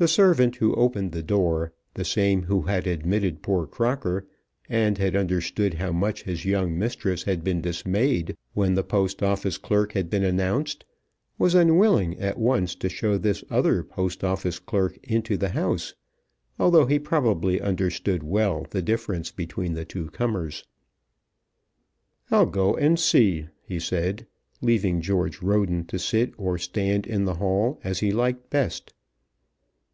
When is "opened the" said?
0.76-1.24